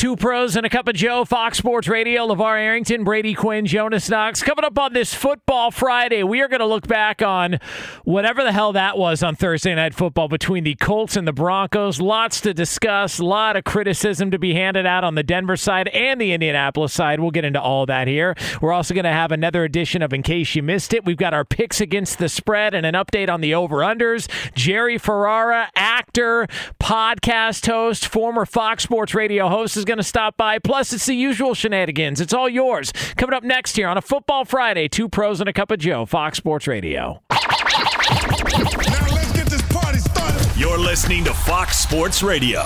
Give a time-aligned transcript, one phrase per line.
[0.00, 4.08] Two pros and a cup of Joe, Fox Sports Radio, LeVar Arrington, Brady Quinn, Jonas
[4.08, 4.42] Knox.
[4.42, 7.58] Coming up on this Football Friday, we are going to look back on
[8.04, 12.00] whatever the hell that was on Thursday Night Football between the Colts and the Broncos.
[12.00, 15.88] Lots to discuss, a lot of criticism to be handed out on the Denver side
[15.88, 17.20] and the Indianapolis side.
[17.20, 18.34] We'll get into all that here.
[18.62, 21.04] We're also going to have another edition of In Case You Missed It.
[21.04, 24.30] We've got our picks against the spread and an update on the over-unders.
[24.54, 26.46] Jerry Ferrara, actor,
[26.80, 30.58] podcast host, former Fox Sports Radio host, is going to stop by.
[30.60, 32.20] Plus, it's the usual shenanigans.
[32.20, 32.92] It's all yours.
[33.16, 36.06] Coming up next here on a Football Friday, two pros and a cup of Joe,
[36.06, 37.20] Fox Sports Radio.
[37.30, 37.38] Now
[39.12, 40.46] let's get this party started.
[40.56, 42.62] You're listening to Fox Sports Radio.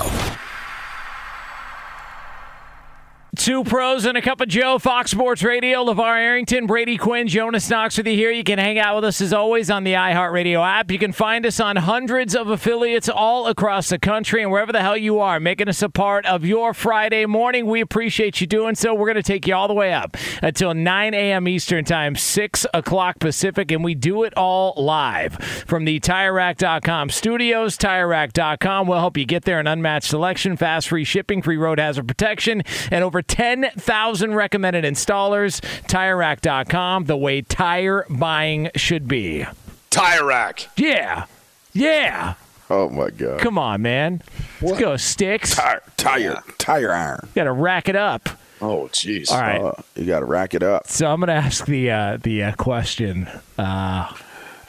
[3.36, 7.68] Two pros and a cup of Joe, Fox Sports Radio, LeVar Arrington, Brady Quinn, Jonas
[7.68, 8.30] Knox with you here.
[8.30, 10.90] You can hang out with us as always on the iHeartRadio app.
[10.90, 14.82] You can find us on hundreds of affiliates all across the country and wherever the
[14.82, 17.66] hell you are, making us a part of your Friday morning.
[17.66, 18.94] We appreciate you doing so.
[18.94, 21.48] We're going to take you all the way up until 9 a.m.
[21.48, 25.34] Eastern Time, 6 o'clock Pacific, and we do it all live
[25.66, 27.78] from the TireRack.com studios.
[27.78, 32.06] TireRack.com will help you get there an unmatched selection, fast free shipping, free road hazard
[32.06, 32.62] protection,
[32.92, 35.60] and over 10,000 recommended installers.
[35.86, 39.46] TireRack.com, the way tire buying should be.
[39.90, 40.68] Tire rack.
[40.76, 41.26] Yeah.
[41.72, 42.34] Yeah.
[42.70, 43.40] Oh my god.
[43.40, 44.22] Come on, man.
[44.62, 45.54] Let's go, sticks.
[45.54, 47.20] Tire, tire, tire iron.
[47.22, 48.28] You Got to rack it up.
[48.60, 49.30] Oh jeez.
[49.30, 49.60] All right.
[49.60, 50.88] Uh, you got to rack it up.
[50.88, 53.28] So I'm going to ask the uh, the uh, question.
[53.58, 54.12] Uh,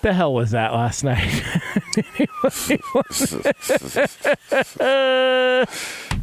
[0.02, 1.42] the hell was that last night?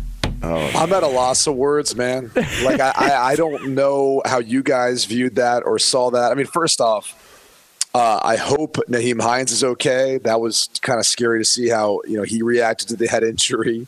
[0.43, 2.31] I'm at a loss of words, man.
[2.65, 6.33] Like I, I, I don't know how you guys viewed that or saw that.
[6.33, 7.19] I mean, first off,
[7.95, 10.19] uh, I hope Nyheim Hines is okay.
[10.19, 13.23] That was kind of scary to see how you know he reacted to the head
[13.23, 13.87] injury.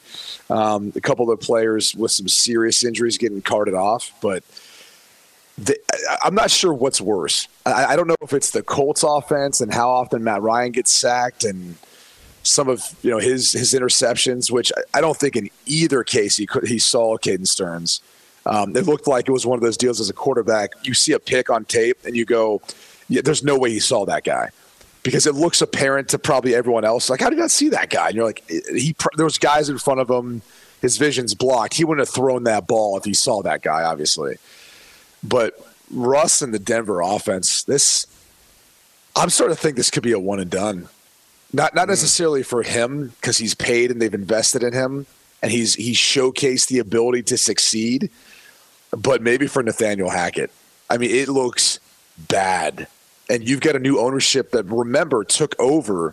[0.50, 4.44] Um, a couple of players with some serious injuries getting carted off, but
[5.56, 5.78] the,
[6.22, 7.48] I'm not sure what's worse.
[7.64, 10.92] I, I don't know if it's the Colts offense and how often Matt Ryan gets
[10.92, 11.76] sacked and
[12.44, 16.36] some of you know his his interceptions, which I, I don't think in either case
[16.36, 18.00] he could he saw Caden Sterns.
[18.46, 20.72] Um, it looked like it was one of those deals as a quarterback.
[20.82, 22.60] You see a pick on tape and you go,
[23.08, 24.50] yeah, "There's no way he saw that guy,"
[25.02, 27.08] because it looks apparent to probably everyone else.
[27.08, 28.08] Like, how did not see that guy?
[28.08, 30.42] And you're like, he there was guys in front of him.
[30.82, 31.74] His vision's blocked.
[31.74, 34.36] He wouldn't have thrown that ball if he saw that guy, obviously.
[35.22, 35.58] But
[35.90, 38.06] Russ and the Denver offense, this
[39.16, 40.88] I'm starting to think this could be a one and done.
[41.54, 45.06] Not not necessarily for him because he's paid and they've invested in him
[45.40, 48.10] and he's he's showcased the ability to succeed,
[48.90, 50.50] but maybe for Nathaniel Hackett.
[50.90, 51.78] I mean, it looks
[52.18, 52.88] bad.
[53.30, 56.12] And you've got a new ownership that remember took over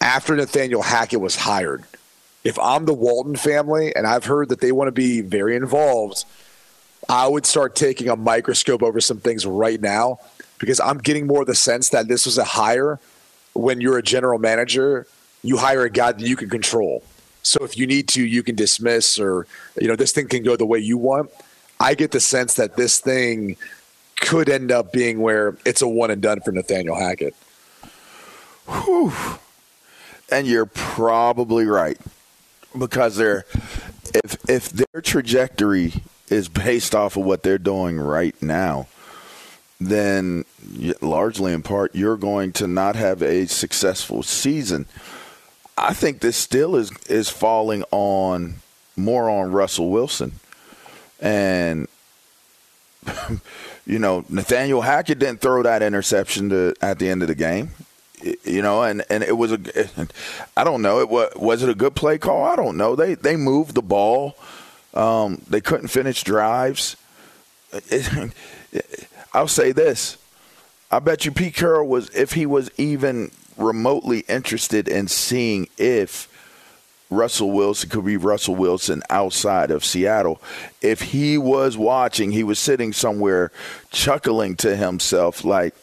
[0.00, 1.82] after Nathaniel Hackett was hired.
[2.44, 6.24] If I'm the Walton family and I've heard that they want to be very involved,
[7.08, 10.20] I would start taking a microscope over some things right now
[10.60, 13.00] because I'm getting more of the sense that this was a hire
[13.54, 15.06] when you're a general manager,
[15.42, 17.02] you hire a guy that you can control.
[17.42, 19.46] So if you need to, you can dismiss or
[19.80, 21.30] you know this thing can go the way you want.
[21.78, 23.56] I get the sense that this thing
[24.20, 27.34] could end up being where it's a one and done for Nathaniel Hackett.
[28.68, 29.12] Whew.
[30.30, 31.98] And you're probably right
[32.78, 33.46] because they're
[34.14, 35.94] if if their trajectory
[36.28, 38.86] is based off of what they're doing right now,
[39.80, 40.44] then
[41.00, 44.86] largely in part you're going to not have a successful season.
[45.78, 48.56] I think this still is is falling on
[48.96, 50.32] more on Russell Wilson.
[51.20, 51.88] And
[53.86, 57.70] you know, Nathaniel Hackett didn't throw that interception to, at the end of the game
[58.44, 59.58] you know, and, and it was a,
[60.56, 62.44] I don't know, it was was it a good play call?
[62.44, 62.94] I don't know.
[62.94, 64.36] They they moved the ball,
[64.94, 66.96] um, they couldn't finish drives.
[68.72, 70.16] It, I'll say this:
[70.90, 76.28] I bet you Pete Carroll was if he was even remotely interested in seeing if
[77.10, 80.40] Russell Wilson could be Russell Wilson outside of Seattle.
[80.80, 83.50] If he was watching, he was sitting somewhere
[83.90, 85.74] chuckling to himself like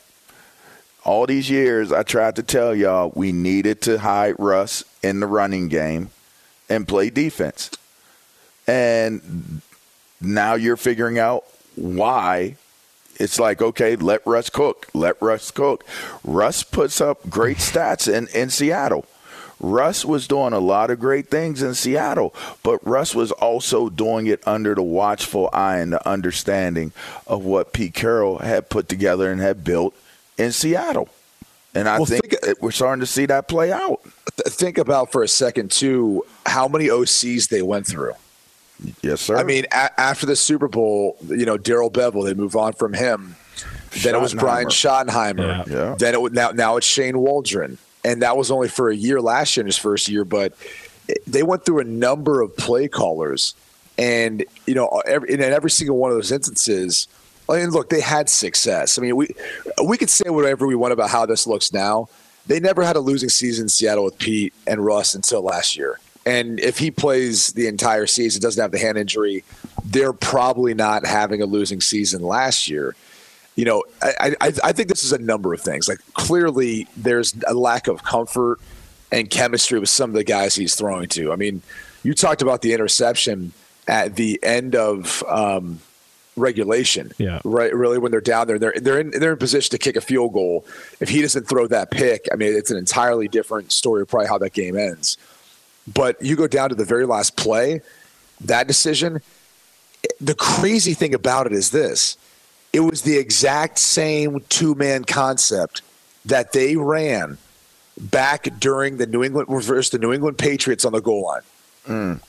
[1.07, 5.25] all these years, I tried to tell y'all we needed to hide Russ in the
[5.25, 6.09] running game
[6.69, 7.71] and play defense.
[8.67, 9.61] And
[10.19, 11.45] now you're figuring out
[11.75, 12.57] why
[13.19, 14.87] it's like, okay, let Russ cook.
[14.93, 15.85] Let Russ cook.
[16.23, 19.05] Russ puts up great stats in, in Seattle.
[19.59, 24.27] Russ was doing a lot of great things in Seattle, but Russ was also doing
[24.27, 26.91] it under the watchful eye and the understanding
[27.25, 29.95] of what Pete Carroll had put together and had built
[30.37, 31.09] in Seattle.
[31.73, 34.01] And I well, think, think, we're starting to see that play out.
[34.35, 38.13] Think about for a second, too, how many OCs they went through.
[39.01, 39.37] Yes, sir.
[39.37, 42.93] I mean, a- after the Super Bowl, you know, Darrell Bevell, they move on from
[42.93, 43.35] him.
[44.03, 45.67] Then it was Brian Schottenheimer.
[45.67, 45.73] Yeah.
[45.75, 45.95] yeah.
[45.97, 49.57] Then it now now it's Shane Waldron, and that was only for a year last
[49.57, 50.23] year in his first year.
[50.25, 50.53] But
[51.25, 53.55] they went through a number of play callers,
[53.97, 57.07] and you know, every, in every single one of those instances,
[57.49, 58.99] I mean, look, they had success.
[58.99, 59.29] I mean, we
[59.83, 62.09] we could say whatever we want about how this looks now.
[62.45, 65.99] They never had a losing season in Seattle with Pete and Russ until last year.
[66.27, 69.45] And if he plays the entire season, doesn't have the hand injury,
[69.85, 72.97] they're probably not having a losing season last year.
[73.55, 75.87] You know, I, I, I think this is a number of things.
[75.87, 78.59] Like clearly, there's a lack of comfort
[79.09, 81.31] and chemistry with some of the guys he's throwing to.
[81.31, 81.61] I mean,
[82.03, 83.53] you talked about the interception
[83.87, 85.79] at the end of um,
[86.35, 87.13] regulation.
[87.17, 87.39] Yeah.
[87.45, 87.73] Right.
[87.73, 90.33] Really, when they're down there, they're they're in they're in position to kick a field
[90.33, 90.65] goal.
[90.99, 94.27] If he doesn't throw that pick, I mean, it's an entirely different story of probably
[94.27, 95.17] how that game ends.
[95.91, 97.81] But you go down to the very last play,
[98.41, 99.21] that decision.
[100.19, 102.17] The crazy thing about it is this:
[102.73, 105.81] it was the exact same two man concept
[106.25, 107.37] that they ran
[107.99, 111.41] back during the New England versus the New England Patriots on the goal line.
[111.87, 112.21] Mm.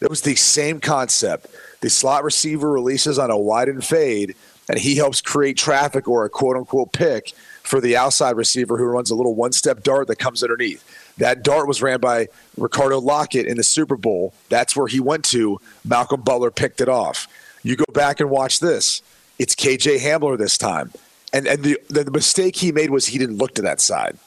[0.00, 1.46] It was the same concept
[1.80, 4.34] the slot receiver releases on a wide and fade,
[4.68, 7.32] and he helps create traffic or a quote unquote pick
[7.62, 10.84] for the outside receiver who runs a little one step dart that comes underneath.
[11.18, 14.34] That dart was ran by Ricardo Lockette in the Super Bowl.
[14.48, 15.60] That's where he went to.
[15.84, 17.28] Malcolm Butler picked it off.
[17.62, 19.02] You go back and watch this.
[19.38, 20.92] It's KJ Hamler this time.
[21.32, 24.18] And and the, the mistake he made was he didn't look to that side.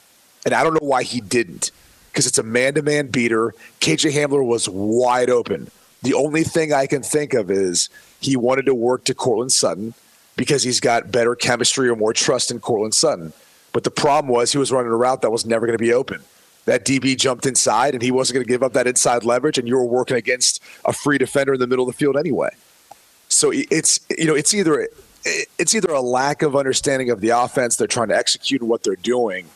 [0.44, 1.70] And I don't know why he didn't.
[2.10, 3.54] Because it's a man to man beater.
[3.80, 5.70] KJ Hamler was wide open.
[6.02, 7.90] The only thing I can think of is
[8.20, 9.94] he wanted to work to Courtland Sutton
[10.36, 13.32] because he's got better chemistry or more trust in Courtland Sutton.
[13.72, 15.92] But the problem was he was running a route that was never going to be
[15.92, 16.22] open.
[16.66, 19.68] That DB jumped inside and he wasn't going to give up that inside leverage, and
[19.68, 22.50] you were working against a free defender in the middle of the field anyway.
[23.28, 24.88] So it's you know it's either
[25.24, 28.96] it's either a lack of understanding of the offense they're trying to execute what they're
[28.96, 29.46] doing,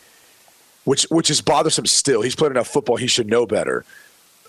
[0.85, 2.23] which which is bothersome still.
[2.23, 3.85] He's played enough football; he should know better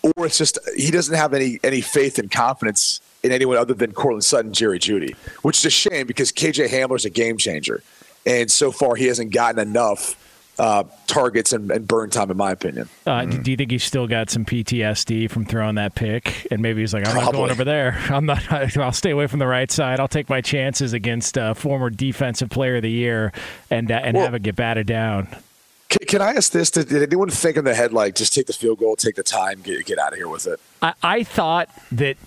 [0.04, 3.92] or it's just he doesn't have any any faith and confidence in anyone other than
[3.92, 7.84] Courtland Sutton, Jerry Jeudy, which is a shame because KJ Hamler's a game changer,
[8.26, 10.16] and so far he hasn't gotten enough
[10.60, 12.88] uh, targets and, and, burn time, in my opinion.
[13.08, 13.44] Uh, mm.
[13.44, 16.94] Do you think he's still got some PTSD from throwing that pick, and maybe he's
[16.94, 17.32] like, I'm Probably.
[17.32, 17.98] not going over there.
[18.10, 18.78] I'm not.
[18.78, 20.00] I'll stay away from the right side.
[20.00, 23.32] I'll take my chances against a former defensive player of the year
[23.70, 25.28] and uh, and well, have it get batted down.
[25.90, 26.70] Can, can, I ask this?
[26.70, 29.24] Did, did, anyone think in the head like just take the field goal, take the
[29.24, 30.60] time, get get out of here with it?
[30.82, 32.18] I, I thought that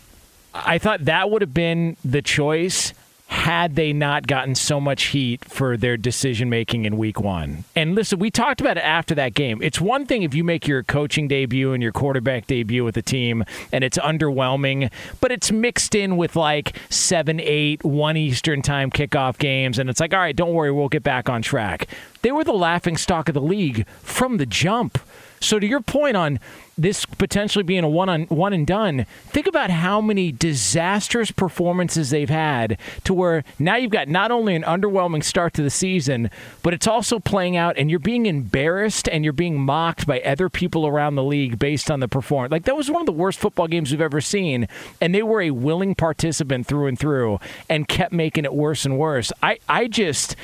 [0.54, 2.94] I thought that would have been the choice,
[3.26, 7.64] had they not gotten so much heat for their decision making in week one.
[7.74, 9.60] And listen, we talked about it after that game.
[9.60, 13.02] It's one thing if you make your coaching debut and your quarterback debut with a
[13.02, 18.90] team and it's underwhelming, but it's mixed in with like 7, 8, 1 Eastern time
[18.90, 19.78] kickoff games.
[19.78, 21.88] And it's like, all right, don't worry, we'll get back on track.
[22.22, 24.98] They were the laughing stock of the league from the jump.
[25.40, 26.40] So to your point on
[26.76, 32.10] this potentially being a one on one and done, think about how many disastrous performances
[32.10, 36.30] they've had to where now you've got not only an underwhelming start to the season,
[36.62, 40.48] but it's also playing out and you're being embarrassed and you're being mocked by other
[40.48, 42.52] people around the league based on the performance.
[42.52, 44.68] Like that was one of the worst football games we've ever seen,
[45.00, 47.38] and they were a willing participant through and through
[47.68, 49.32] and kept making it worse and worse.
[49.42, 50.36] I I just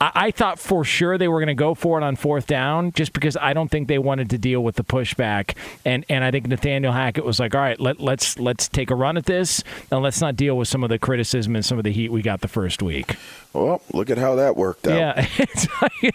[0.00, 2.92] I, I thought for sure they were going to go for it on fourth down,
[2.92, 5.56] just because I don't think they wanted to deal with the pushback.
[5.84, 8.94] And and I think Nathaniel Hackett was like, all right, let, let's let's take a
[8.94, 11.84] run at this, and let's not deal with some of the criticism and some of
[11.84, 13.16] the heat we got the first week.
[13.56, 14.98] Well, look at how that worked out.
[14.98, 16.14] Yeah, it's like,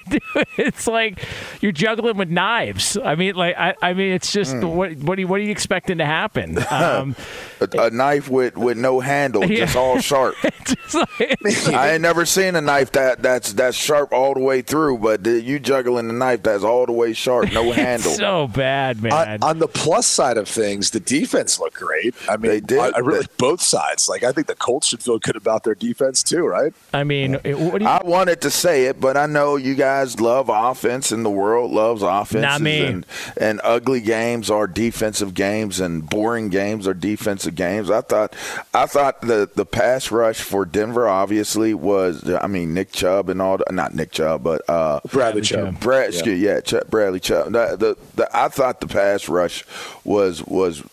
[0.57, 1.25] it's like
[1.59, 2.97] you're juggling with knives.
[3.03, 4.71] I mean, like I, I mean, it's just mm.
[4.71, 6.57] what what are you, what are you expecting to happen?
[6.71, 7.15] Um,
[7.59, 9.65] a, a, knife with, with no handle, yeah.
[9.65, 10.35] just all sharp.
[10.65, 14.61] just like, I ain't never seen a knife that that's that's sharp all the way
[14.61, 18.11] through, but you juggling a knife that's all the way sharp, no handle.
[18.11, 19.11] so bad, man.
[19.11, 22.15] On, on, the plus side of things, the defense looked great.
[22.29, 22.79] I mean, they did.
[22.79, 24.07] I, I really both sides.
[24.07, 26.73] Like I think the Colts should feel good about their defense too, right?
[26.93, 31.11] I mean, you- I wanted to say it, but I know you guys love offense,
[31.11, 32.41] and the world loves offense.
[32.41, 32.85] Not me.
[32.85, 33.05] And,
[33.37, 37.89] and ugly games are defensive games, and boring games are defensive games.
[37.89, 38.35] I thought,
[38.73, 42.27] I thought the the pass rush for Denver obviously was.
[42.29, 43.57] I mean, Nick Chubb and all.
[43.57, 45.79] The, not Nick Chubb, but uh, Bradley Chubb.
[45.79, 47.51] Brad, yeah, yeah Chubb, Bradley Chubb.
[47.53, 49.65] The, the, the, I thought the pass rush
[50.03, 50.83] was was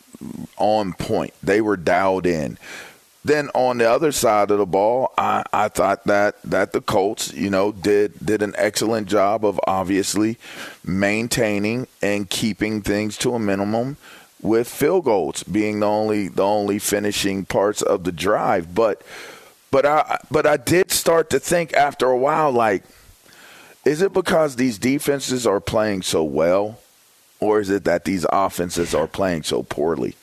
[0.56, 1.32] on point.
[1.42, 2.58] They were dialed in.
[3.28, 7.30] Then on the other side of the ball, I, I thought that that the Colts,
[7.34, 10.38] you know, did did an excellent job of obviously
[10.82, 13.98] maintaining and keeping things to a minimum
[14.40, 18.74] with field goals being the only the only finishing parts of the drive.
[18.74, 19.02] But
[19.70, 22.82] but I but I did start to think after a while, like,
[23.84, 26.80] is it because these defenses are playing so well,
[27.40, 30.14] or is it that these offenses are playing so poorly?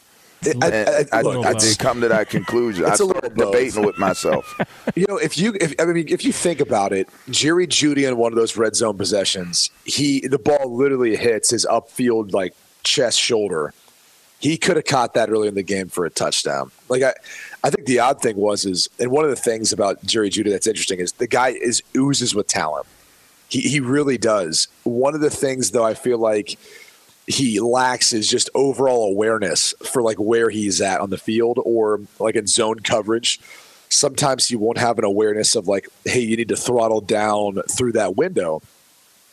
[0.62, 2.86] I, I, I, I, did come to that conclusion.
[2.86, 4.54] I started debating with myself.
[4.96, 8.16] You know, if you, if, I mean, if you think about it, Jerry Jeudy in
[8.18, 13.20] one of those red zone possessions, he the ball literally hits his upfield like chest
[13.20, 13.74] shoulder.
[14.40, 16.72] He could have caught that early in the game for a touchdown.
[16.88, 17.14] Like I,
[17.64, 20.52] I think the odd thing was is, and one of the things about Jerry Jeudy
[20.52, 22.86] that's interesting is the guy is oozes with talent.
[23.50, 24.68] He he really does.
[24.84, 26.58] One of the things though, I feel like
[27.28, 32.02] he lacks is just overall awareness for like where he's at on the field or
[32.20, 33.40] like in zone coverage.
[33.90, 37.94] Sometimes he won't have an awareness of like, hey, you need to throttle down through
[37.94, 38.62] that window,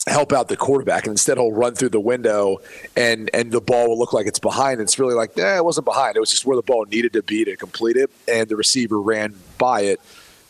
[0.07, 2.59] help out the quarterback, and instead he'll run through the window
[2.97, 4.81] and and the ball will look like it's behind.
[4.81, 6.17] It's really like, yeah, it wasn't behind.
[6.17, 9.01] It was just where the ball needed to be to complete it, and the receiver
[9.01, 10.01] ran by it,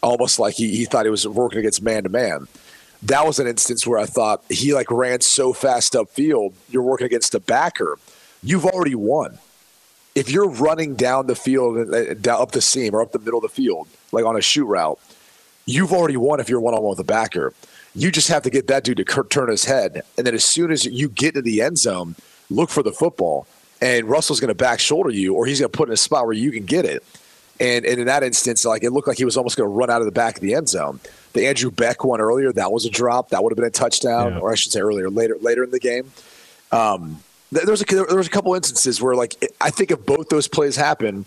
[0.00, 2.46] almost like he, he thought he was working against man to man
[3.02, 6.54] that was an instance where I thought he like ran so fast upfield.
[6.70, 7.98] You're working against a backer.
[8.42, 9.38] You've already won.
[10.14, 13.38] If you're running down the field, uh, down up the seam or up the middle
[13.38, 15.00] of the field, like on a shoot route,
[15.64, 16.38] you've already won.
[16.38, 17.54] If you're one on one with a backer,
[17.94, 20.70] you just have to get that dude to turn his head, and then as soon
[20.70, 22.14] as you get to the end zone,
[22.50, 23.46] look for the football,
[23.80, 26.24] and Russell's going to back shoulder you, or he's going to put in a spot
[26.26, 27.02] where you can get it.
[27.60, 29.90] And, and in that instance, like it looked like he was almost going to run
[29.90, 31.00] out of the back of the end zone.
[31.32, 33.30] The Andrew Beck one earlier, that was a drop.
[33.30, 34.38] That would have been a touchdown, yeah.
[34.40, 36.12] or I should say earlier, later, later in the game.
[36.70, 40.28] Um, there was a there was a couple instances where, like, I think if both
[40.30, 41.26] those plays happen,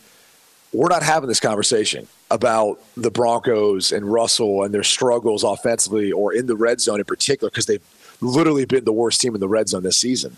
[0.74, 6.34] we're not having this conversation about the Broncos and Russell and their struggles offensively or
[6.34, 7.84] in the red zone in particular because they've
[8.22, 10.36] literally been the worst team in the red zone this season.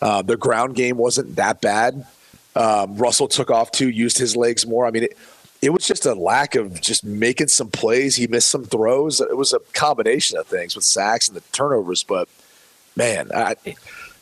[0.00, 2.06] Uh, the ground game wasn't that bad.
[2.56, 4.86] Um, Russell took off too, used his legs more.
[4.86, 5.16] I mean, it,
[5.64, 8.16] it was just a lack of just making some plays.
[8.16, 9.20] He missed some throws.
[9.20, 12.04] It was a combination of things with sacks and the turnovers.
[12.04, 12.28] But
[12.96, 13.56] man, I,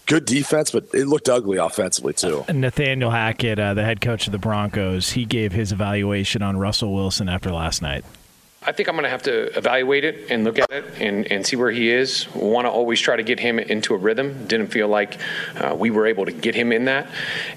[0.07, 2.45] good defense, but it looked ugly offensively too.
[2.49, 6.95] Nathaniel Hackett, uh, the head coach of the Broncos, he gave his evaluation on Russell
[6.95, 8.05] Wilson after last night.
[8.65, 11.45] I think I'm going to have to evaluate it and look at it and, and
[11.45, 12.33] see where he is.
[12.33, 14.47] Want to always try to get him into a rhythm.
[14.47, 15.19] Didn't feel like
[15.57, 17.09] uh, we were able to get him in that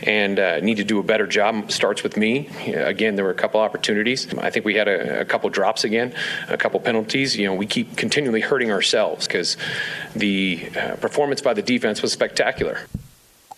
[0.02, 1.72] and uh, need to do a better job.
[1.72, 2.48] Starts with me.
[2.74, 4.28] Again, there were a couple opportunities.
[4.40, 6.12] I think we had a, a couple drops again,
[6.50, 7.38] a couple penalties.
[7.38, 9.58] You know, we keep continually hurting ourselves because
[10.16, 12.80] the uh, performance by the defense was spectacular.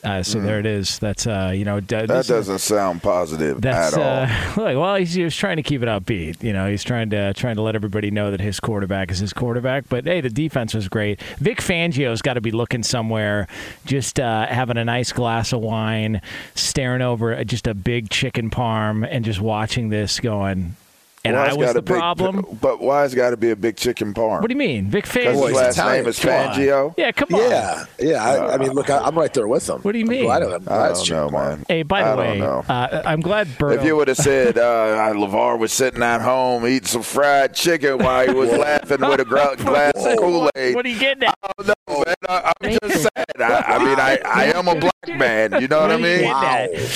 [0.08, 1.00] Uh, so there it is.
[1.00, 4.02] That's uh, you know, That doesn't sound positive at all.
[4.02, 6.42] uh, look, well, he's, he was trying to keep it upbeat.
[6.42, 9.34] You know, he's trying to trying to let everybody know that his quarterback is his
[9.34, 9.90] quarterback.
[9.90, 11.22] But hey, the defense was great.
[11.40, 13.48] Vic Fangio's got to be looking somewhere,
[13.86, 16.22] just uh, having a nice glass of wine,
[16.56, 20.78] staring over just a big chicken parm, and just watching this going.
[21.26, 22.58] And Why's I was got the a big- problem.
[22.62, 24.40] but why's got to be a big chicken parm?
[24.42, 25.48] What do you mean, Vic Because Fangio?
[25.48, 26.94] his last name is Fangio.
[26.96, 27.42] Yeah, come on.
[27.42, 28.24] Yeah, yeah.
[28.24, 29.82] I, I mean, look, I, I'm right there with them.
[29.82, 30.22] What do you mean?
[30.32, 31.32] I'm glad, I'm glad I don't know, parm.
[31.58, 31.66] man.
[31.68, 33.76] Hey, by the I way, uh, I'm glad Berto.
[33.76, 37.98] If you would have said uh, Levar was sitting at home eating some fried chicken
[37.98, 41.24] while he was laughing with a gra- glass of Kool Aid, what are you getting
[41.24, 41.36] at?
[41.60, 41.74] no,
[42.06, 43.26] man, I, I'm just saying.
[43.40, 45.60] I, I mean, I, I am a black man.
[45.62, 46.34] You know what I What are you mean?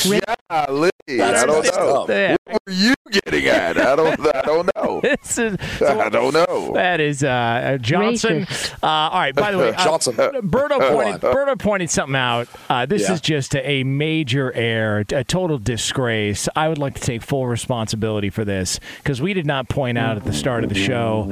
[0.05, 0.35] getting at?
[0.47, 2.05] Yeah, Lee, I don't know.
[2.45, 3.77] What were you getting at?
[3.77, 4.10] I don't.
[4.35, 5.01] I don't know.
[5.21, 6.73] This is, I don't know.
[6.73, 8.45] That is uh, Johnson.
[8.83, 9.33] Uh, all right.
[9.35, 10.15] By the way, uh, Johnson.
[10.15, 11.21] Berto Go pointed.
[11.21, 12.47] Berto pointed something out.
[12.69, 13.13] Uh, this Yeah.
[13.13, 16.47] is just a, a major error, a total disgrace.
[16.55, 20.17] I would like to take full responsibility for this because we did not point out
[20.17, 21.23] at the start of the show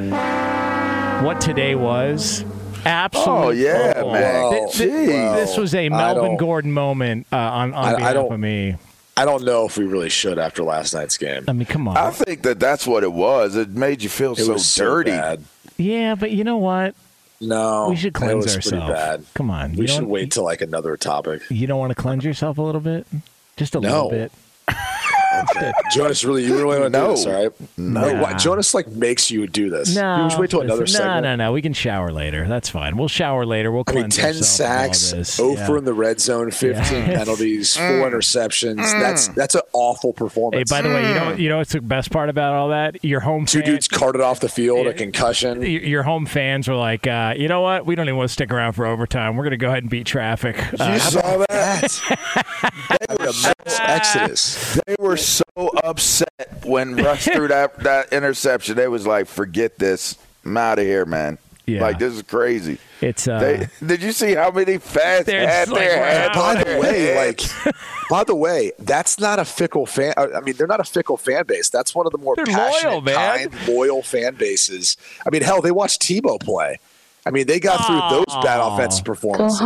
[1.23, 2.43] what today was.
[2.85, 4.13] Absolute Oh, yeah, football.
[4.13, 4.51] man.
[4.51, 8.33] Th- th- This was a Melvin Gordon moment uh, on, on I- I behalf don't-
[8.33, 8.77] of me.
[9.19, 11.43] I don't know if we really should after last night's game.
[11.47, 11.97] I mean, come on.
[11.97, 13.55] I think that that's what it was.
[13.55, 15.11] It made you feel It so was so dirty.
[15.11, 15.43] bad.
[15.77, 16.95] yeah, but you know what?
[17.41, 18.93] No, We should it cleanse was pretty ourselves.
[18.93, 19.25] bad.
[19.33, 19.73] Come on.
[19.75, 21.41] We should wait till like another topic.
[21.49, 23.07] You don't want to cleanse yourself a little bit?
[23.57, 24.29] Just a little No.
[25.59, 25.73] Bit.
[25.93, 27.07] Jonas, really, you really want to No.
[27.07, 27.51] do this, all right?
[27.77, 28.01] No.
[28.03, 29.95] Wait, what, Jonas like makes you do this.
[29.95, 31.23] No, you just wait till another no, segment.
[31.23, 31.51] no, no.
[31.53, 32.47] We can shower later.
[32.47, 32.97] That's fine.
[32.97, 33.71] We'll shower later.
[33.71, 35.39] We'll I mean, ten ourselves of all sacks, this.
[35.39, 35.77] over Yeah.
[35.79, 37.17] in the red zone, fifteen Yeah.
[37.19, 38.77] penalties, four interceptions.
[38.99, 40.69] That's that's an awful Hey, performance.
[40.69, 43.03] by the way, you know you know what's the best part about all that?
[43.03, 44.91] Your home Two fan- dudes carted off the field, Yeah.
[44.91, 45.61] a concussion.
[45.61, 47.85] your your home fans were like, uh, you know what?
[47.85, 49.35] We don't even want to stick around for overtime.
[49.35, 50.57] We're going to go ahead and beat traffic.
[50.79, 51.81] Uh, You saw that?
[52.89, 54.79] That would have mass exodus.
[54.85, 58.75] They were so upset when Russ threw that, that interception.
[58.75, 60.17] They was like, "Forget this.
[60.45, 61.37] I'm out of here, man.
[61.65, 61.81] Yeah.
[61.81, 65.69] Like this is crazy." it's uh, They, did you see how many fast They're had
[65.69, 66.05] like, their wow.
[66.05, 67.41] head By the way, like,
[68.09, 70.13] by the way, that's not a fickle fan.
[70.17, 71.69] I I mean, they're not a fickle fan base.
[71.69, 73.49] That's one of the more They're passionate, loyal, man.
[73.49, 74.97] kind, loyal fan bases.
[75.25, 76.79] I mean, hell, they watched Tebow play.
[77.25, 78.75] I mean, they got through those bad Aw.
[78.75, 79.61] offensive performances.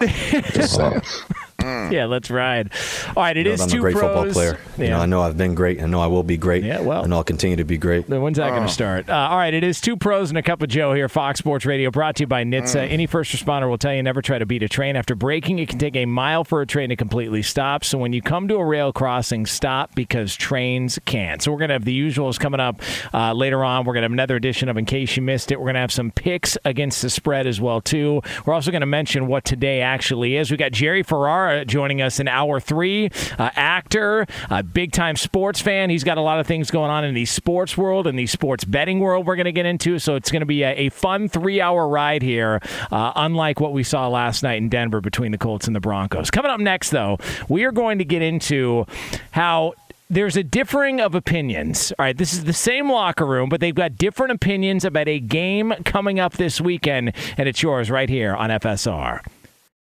[1.66, 2.70] Just yeah, let's ride.
[3.16, 4.02] All right, it You know, is I'm two a great pros.
[4.04, 4.58] football player.
[4.78, 4.84] Yeah.
[4.84, 5.82] You know, I know I've been great.
[5.82, 6.64] I know I will be great.
[6.64, 7.04] Yeah, well.
[7.04, 8.06] I know I'll continue to be great.
[8.08, 9.08] Then when's that going to start?
[9.08, 11.66] Uh, all right, it is two pros and a cup of Joe here, Fox Sports
[11.66, 12.90] Radio, brought to you by NHTSA.
[12.90, 14.96] Any first responder will tell you never try to beat a train.
[14.96, 17.84] After braking, it can take a mile for a train to completely stop.
[17.84, 21.42] So when you come to a rail crossing, stop because trains can't.
[21.42, 22.80] So we're going to have the usuals coming up
[23.14, 23.84] uh, later on.
[23.84, 25.58] We're going to have another edition of In Case You Missed It.
[25.58, 28.22] We're going to have some picks against the spread as well too.
[28.44, 30.50] We're also going to mention what today actually is.
[30.50, 35.60] We got Jerry Ferrara joining us in hour three, uh, actor, uh, big time sports
[35.60, 35.90] fan.
[35.90, 38.64] He's got a lot of things going on in the sports world and the sports
[38.64, 39.26] betting world.
[39.26, 41.88] We're going to get into, so it's going to be a, a fun three hour
[41.88, 45.74] ride here, uh, unlike what we saw last night in Denver between the Colts and
[45.74, 46.30] the Broncos.
[46.30, 48.86] Coming up next, though, we are going to get into
[49.30, 49.74] how
[50.08, 51.92] there's a differing of opinions.
[51.98, 55.18] All right, this is the same locker room, but they've got different opinions about a
[55.18, 59.20] game coming up this weekend, and it's yours right here on FSR.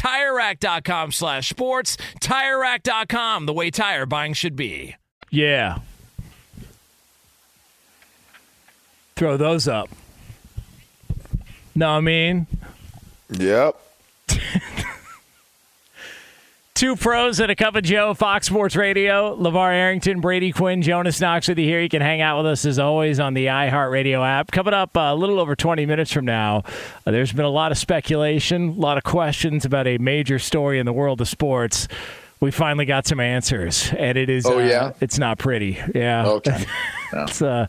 [0.00, 1.98] TireRack.com slash sports.
[2.20, 4.96] TireRack.com, the way tire buying should be.
[5.30, 5.80] Yeah.
[9.14, 9.90] Throw those up.
[11.74, 12.46] Know what I mean?
[13.28, 13.76] Yep.
[16.80, 19.36] Two pros and a cup of Joe, Fox Sports Radio.
[19.36, 21.82] LeVar Arrington, Brady Quinn, Jonas Knox with you here.
[21.82, 24.50] You can hang out with us as always on the iHeartRadio app.
[24.50, 26.62] Coming up uh, a little over 20 minutes from now,
[27.04, 30.78] uh, there's been a lot of speculation, a lot of questions about a major story
[30.78, 31.86] in the world of sports.
[32.40, 34.46] We finally got some answers, and it is.
[34.46, 34.92] Oh, uh, yeah?
[35.02, 35.78] It's not pretty.
[35.94, 36.26] Yeah.
[36.28, 36.64] Okay.
[37.12, 37.66] it's uh,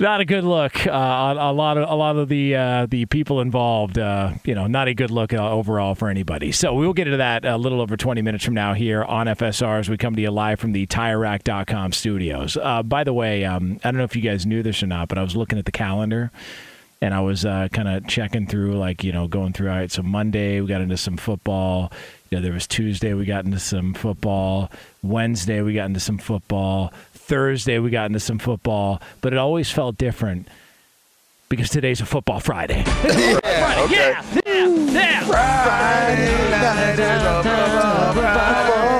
[0.00, 3.06] not a good look uh, on a lot of a lot of the uh, the
[3.06, 3.98] people involved.
[3.98, 6.52] Uh, you know, not a good look uh, overall for anybody.
[6.52, 9.26] So we will get into that a little over 20 minutes from now here on
[9.26, 12.56] FSR as we come to you live from the TireRack.com studios.
[12.56, 15.08] Uh, by the way, um, I don't know if you guys knew this or not,
[15.08, 16.30] but I was looking at the calendar.
[17.00, 19.70] And I was uh, kind of checking through, like you know, going through.
[19.70, 21.92] All right, so Monday we got into some football.
[22.30, 24.70] You know, there was Tuesday we got into some football.
[25.02, 26.92] Wednesday we got into some football.
[27.28, 30.48] Thursday we got into some football, but it always felt different
[31.50, 32.84] because today's a football Friday.
[33.48, 33.94] Yeah, okay.
[33.94, 35.28] yeah, yeah, yeah.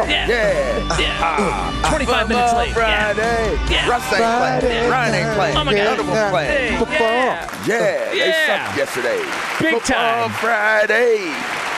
[0.08, 0.98] Yeah.
[0.98, 1.88] yeah.
[1.90, 2.68] 25 minutes late.
[2.68, 2.74] Yeah.
[2.74, 3.72] Friday.
[3.72, 3.88] Yeah.
[3.88, 4.90] Russ ain't playing.
[4.90, 5.56] Ryan ain't playing.
[5.56, 5.84] Oh my God.
[5.84, 6.50] Notable playing.
[6.50, 7.56] Hey, yeah.
[7.66, 9.18] Yeah, they sucked yesterday.
[9.60, 10.30] Big Football time.
[10.32, 11.34] Friday.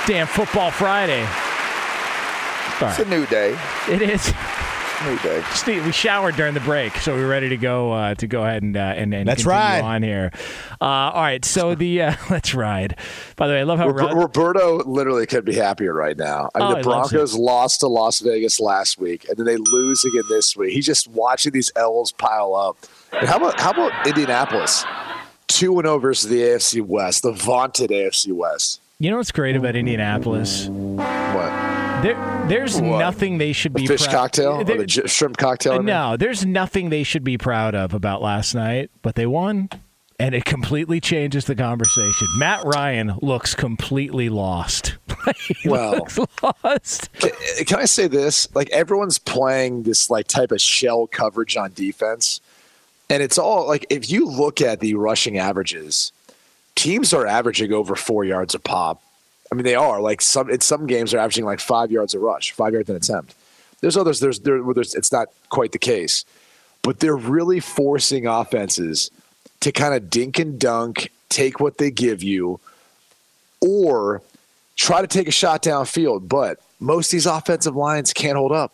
[0.06, 1.22] Damn football Friday.
[2.80, 3.58] All It's a new day.
[3.88, 4.32] It is.
[5.04, 5.42] New.
[5.54, 8.62] Steve, we showered during the break, so we're ready to go uh, to go ahead
[8.62, 9.82] and uh, and, and Let's continue ride.
[9.82, 10.30] on here.
[10.80, 12.96] Uh, all right, so the uh, let's ride.
[13.36, 16.50] By the way, I love how Rob- Ro- Roberto literally could be happier right now.
[16.54, 20.04] I mean, Oh, the Broncos lost to Las Vegas last week, and then they lose
[20.04, 20.72] again this week.
[20.74, 22.76] He's just watching these L's pile up.
[23.12, 24.84] And how about how about Indianapolis?
[25.48, 28.80] Two and over versus the AFC West, the vaunted AFC West.
[28.98, 30.68] you know what's great about Indianapolis?
[32.02, 32.98] There, there's What?
[32.98, 35.74] nothing they should The be fish prou- cocktail or the j- shrimp cocktail.
[35.74, 35.86] I mean?
[35.86, 39.68] No, there's nothing they should be proud of about last night, but they won,
[40.18, 42.26] and it completely changes the conversation.
[42.38, 44.94] Matt Ryan looks completely lost.
[45.66, 46.06] Well,
[46.64, 47.12] lost.
[47.12, 47.30] Can,
[47.66, 48.48] can I say this?
[48.54, 52.40] Like everyone's playing this like type of shell coverage on defense,
[53.10, 56.12] and it's all like if you look at the rushing averages,
[56.74, 59.02] teams are averaging over four yards a pop.
[59.50, 60.48] I mean, they are like some.
[60.48, 63.34] In some games, they're averaging like five yards a rush, five yards an attempt.
[63.80, 64.20] There's others.
[64.20, 64.62] There's there.
[64.62, 66.24] Where there's it's not quite the case,
[66.82, 69.10] but they're really forcing offenses
[69.60, 72.60] to kind of dink and dunk, take what they give you,
[73.60, 74.22] or
[74.76, 76.28] try to take a shot downfield.
[76.28, 78.72] But most of these offensive lines can't hold up,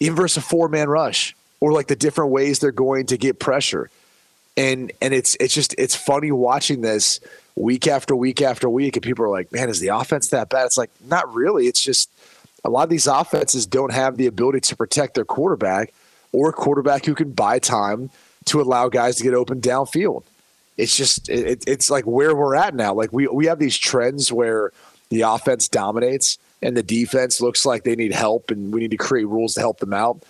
[0.00, 3.38] even versus a four man rush, or like the different ways they're going to get
[3.38, 3.88] pressure.
[4.56, 7.20] And and it's it's just it's funny watching this
[7.56, 10.66] week after week after week, and people are like, "Man, is the offense that bad?"
[10.66, 11.66] It's like not really.
[11.66, 12.10] It's just
[12.64, 15.92] a lot of these offenses don't have the ability to protect their quarterback
[16.32, 18.10] or a quarterback who can buy time
[18.46, 20.24] to allow guys to get open downfield.
[20.76, 22.94] It's just it, it's like where we're at now.
[22.94, 24.72] Like we we have these trends where
[25.10, 28.96] the offense dominates and the defense looks like they need help and we need to
[28.96, 30.22] create rules to help them out.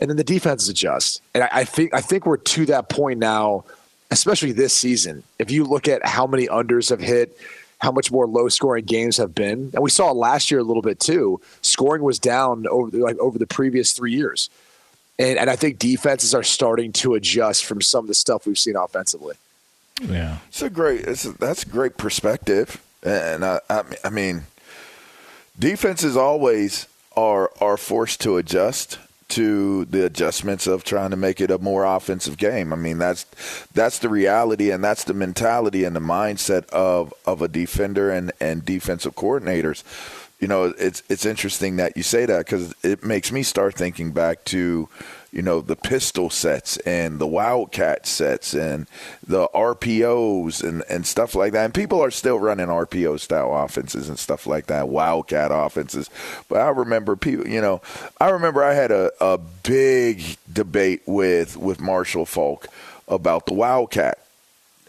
[0.00, 1.22] And then the defenses adjust.
[1.34, 3.64] And I, I think I think we're to that point now,
[4.10, 5.22] especially this season.
[5.38, 7.36] If you look at how many unders have hit,
[7.80, 10.82] how much more low scoring games have been, and we saw last year a little
[10.82, 11.40] bit too.
[11.62, 14.50] Scoring was down over the, like over the previous three years,
[15.18, 18.58] and and I think defenses are starting to adjust from some of the stuff we've
[18.58, 19.36] seen offensively.
[20.00, 21.02] Yeah, It's a great.
[21.02, 24.42] It's a, that's a great perspective, and I, I, I mean,
[25.58, 31.50] defenses always are are forced to adjust to the adjustments of trying to make it
[31.50, 32.72] a more offensive game.
[32.72, 33.26] I mean, that's
[33.74, 38.32] that's the reality, and that's the mentality and the mindset of of a defender and
[38.40, 39.82] and defensive coordinators.
[40.40, 44.12] You know, it's it's interesting that you say that because it makes me start thinking
[44.12, 44.88] back to
[45.32, 48.86] you know the pistol sets and the wildcat sets and
[49.26, 51.64] the RPOs and, and stuff like that.
[51.66, 56.08] And people are still running RPO style offenses and stuff like that, wildcat offenses.
[56.48, 57.82] But I remember people, you know,
[58.20, 62.68] I remember I had a, a big debate with with Marshall Faulk
[63.06, 64.18] about the wildcat.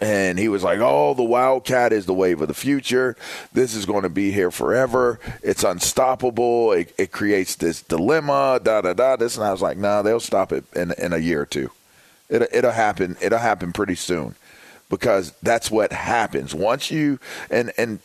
[0.01, 3.17] And he was like, "Oh, the Wildcat is the wave of the future.
[3.51, 5.19] This is going to be here forever.
[5.43, 6.71] It's unstoppable.
[6.71, 8.61] It, it creates this dilemma.
[8.63, 9.15] Da da da.
[9.17, 11.71] This." And I was like, "Nah, they'll stop it in in a year or two.
[12.29, 13.17] It it'll happen.
[13.21, 14.35] It'll happen pretty soon,
[14.89, 17.99] because that's what happens once you and and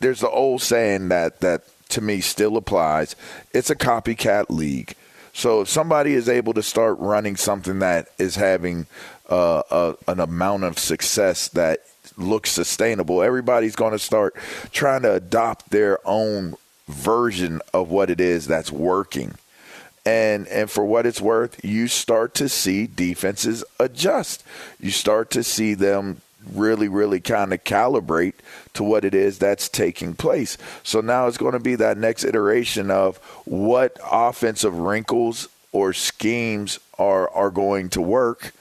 [0.00, 3.16] there's the old saying that that to me still applies.
[3.52, 4.94] It's a copycat league.
[5.38, 8.88] So if somebody is able to start running something that is having
[9.30, 11.84] uh, a, an amount of success that
[12.16, 14.34] looks sustainable, everybody's going to start
[14.72, 16.56] trying to adopt their own
[16.88, 19.36] version of what it is that's working.
[20.04, 24.42] And and for what it's worth, you start to see defenses adjust.
[24.80, 26.20] You start to see them
[26.52, 28.34] really, really kind of calibrate
[28.74, 30.58] to what it is that's taking place.
[30.82, 36.78] So now it's going to be that next iteration of what offensive wrinkles or schemes
[36.98, 38.52] are are going to work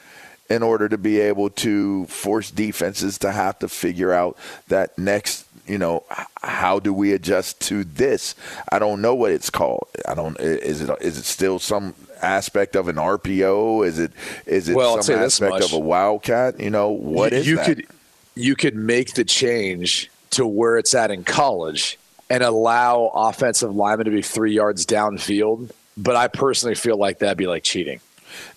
[0.50, 5.46] in order to be able to force defenses to have to figure out that next
[5.68, 6.04] you know
[6.42, 8.36] how do we adjust to this
[8.72, 12.76] i don't know what it's called i don't is it is it still some aspect
[12.76, 14.12] of an rpo is it
[14.46, 17.66] is it Well, some aspect of a wildcat you know what you, is you that?
[17.66, 17.88] could
[18.36, 21.98] you could make the change to where it's at in college
[22.30, 25.72] and allow offensive linemen to be three yards downfield.
[25.96, 28.00] But I personally feel like that'd be like cheating.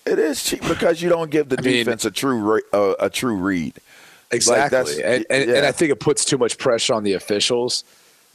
[0.05, 2.93] It is cheap because you don't give the I mean- defense a true re- uh,
[2.99, 3.73] a true read.
[4.29, 4.77] Exactly.
[4.77, 5.65] that's- and, and, and.
[5.65, 7.83] I think it puts too much pressure on the officials,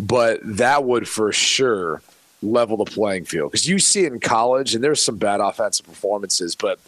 [0.01, 2.03] but that would for sure
[2.43, 3.51] level the playing field.
[3.51, 6.79] Because you see it in college, and there's some bad offensive performances, but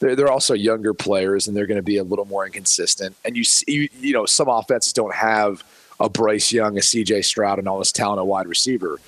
[0.00, 3.16] they're, they're also younger players, and they're going to be a little more inconsistent.
[3.24, 5.64] And you see, you, you know, some offenses don't have
[6.00, 9.00] a Bryce Young, a CJ Stroud, and all this talent at wide receiver.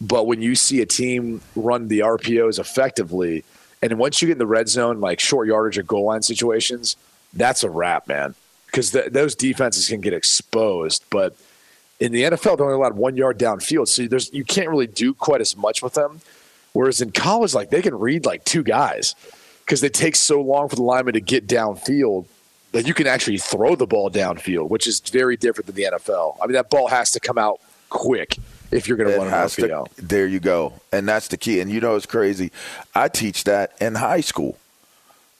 [0.00, 3.44] But when you see a team run the RPOs effectively,
[3.80, 6.96] and once you get in the red zone, like short yardage or goal line situations,
[7.32, 8.34] that's a wrap, man.
[8.66, 11.04] Because th- those defenses can get exposed.
[11.10, 11.36] But
[12.02, 15.14] in the NFL, they're only allowed one yard downfield, so there's you can't really do
[15.14, 16.20] quite as much with them.
[16.72, 19.14] Whereas in college, like they can read like two guys
[19.64, 22.26] because it takes so long for the lineman to get downfield
[22.72, 26.38] that you can actually throw the ball downfield, which is very different than the NFL.
[26.42, 28.36] I mean, that ball has to come out quick
[28.72, 31.60] if you're going to run an has to- there you go, and that's the key.
[31.60, 32.50] And you know, it's crazy.
[32.96, 34.58] I teach that in high school.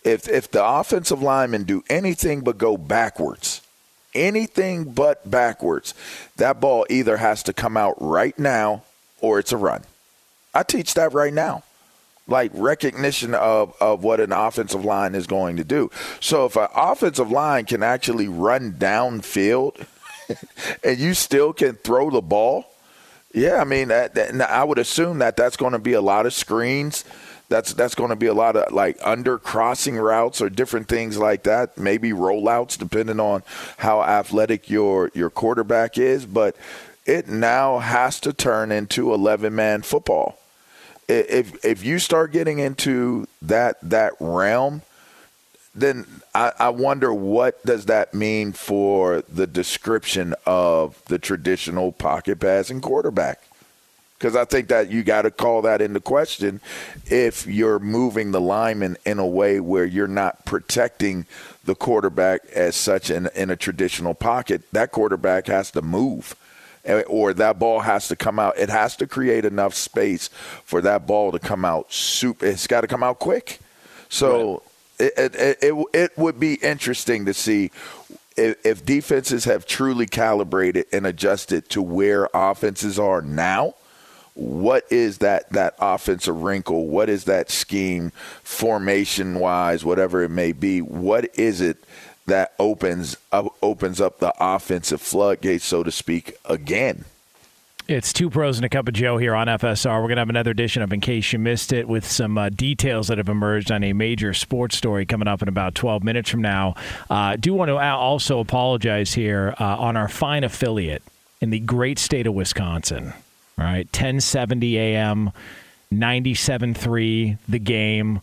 [0.04, 3.61] If if the offensive linemen do anything but go backwards,
[4.14, 5.94] anything but backwards,
[6.36, 8.82] that ball either has to come out right now
[9.20, 9.82] or it's a run.
[10.54, 11.62] I teach that right now.
[12.28, 15.90] Like recognition of, of what an offensive line is going to do.
[16.20, 19.86] So if an offensive line can actually run downfield
[20.84, 22.66] and you still can throw the ball,
[23.34, 26.26] yeah, I mean, that, that, I would assume that that's going to be a lot
[26.26, 27.04] of screens.
[27.52, 31.18] That's that's going to be a lot of like under crossing routes or different things
[31.18, 31.76] like that.
[31.76, 33.42] Maybe rollouts, depending on
[33.76, 36.24] how athletic your your quarterback is.
[36.24, 36.56] But
[37.04, 40.38] it now has to turn into eleven man football.
[41.08, 44.80] If if you start getting into that that realm,
[45.74, 52.40] then I, I, wonder what does that mean for the description of the traditional pocket
[52.40, 53.42] passing quarterback?
[54.22, 56.60] Because I think that you got to call that into question
[57.06, 61.26] if you're moving the lineman in a way where you're not protecting
[61.64, 64.62] the quarterback as such in, in a traditional pocket.
[64.70, 66.36] That quarterback has to move
[66.84, 68.56] eh, or that ball has to come out.
[68.56, 70.28] It has to create enough space
[70.62, 71.92] for that ball to come out.
[71.92, 72.44] Soup.
[72.44, 73.58] It's got to come out quick.
[74.08, 74.52] So.
[74.52, 74.60] Right
[74.98, 77.72] it, it, it, it would be interesting to see
[78.36, 83.74] if, if defenses have truly calibrated and adjusted to where offenses are now
[84.34, 88.10] what is that that offensive wrinkle what is that scheme
[88.42, 91.84] formation wise whatever it may be what is it
[92.26, 97.04] that opens up opens up the offensive floodgates so to speak again
[97.88, 100.00] it's two pros and a cup of Joe here on FSR.
[100.00, 102.48] We're going to have another edition of In Case You Missed It with some uh,
[102.48, 106.30] details that have emerged on a major sports story coming up in about 12 minutes
[106.30, 106.76] from now.
[107.10, 111.02] Uh, do want to also apologize here uh, on our fine affiliate
[111.40, 113.14] in the great state of Wisconsin.
[113.58, 115.30] All right, 1070 AM,
[115.92, 118.20] 97.3, the game,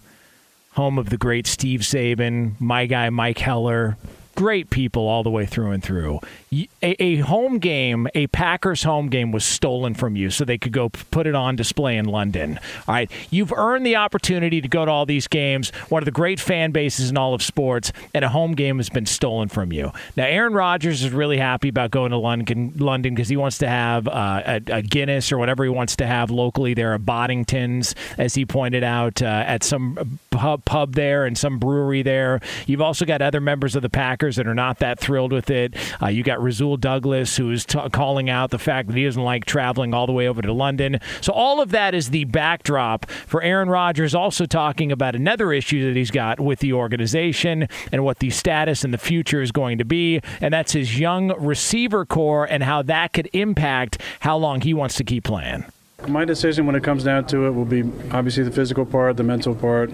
[0.71, 3.97] home of the great Steve Czaban, my guy Mike Heller,
[4.39, 6.17] great people all the way through and through.
[6.81, 10.71] A, a, home game, a Packers home game, was stolen from you so they could
[10.71, 12.57] go put it on display in London.
[12.87, 16.11] All right, you've earned the opportunity to go to all these games, one of the
[16.11, 19.73] great fan bases in all of sports, and a home game has been stolen from
[19.73, 19.91] you.
[20.15, 23.67] Now, Aaron Rodgers is really happy about going to London London because he wants to
[23.67, 26.73] have uh, a, a, Guinness or whatever he wants to have locally.
[26.73, 31.59] There are Boddingtons, as he pointed out, uh, at some pub, pub there and some
[31.59, 32.39] brewery there.
[32.67, 35.75] You've also got other members of the Packers that are not that thrilled with it.
[36.01, 39.23] Uh, you got Rasul Douglas, who is t- calling out the fact that he doesn't
[39.23, 40.99] like traveling all the way over to London.
[41.21, 44.15] So all of that is the backdrop for Aaron Rodgers.
[44.15, 48.83] Also talking about another issue that he's got with the organization and what the status
[48.83, 52.81] and the future is going to be, and that's his young receiver core and how
[52.81, 55.65] that could impact how long he wants to keep playing.
[56.07, 59.23] My decision when it comes down to it will be obviously the physical part, the
[59.23, 59.91] mental part,